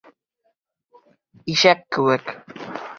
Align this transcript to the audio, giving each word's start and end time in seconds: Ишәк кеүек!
Ишәк 1.55 1.87
кеүек! 1.95 2.37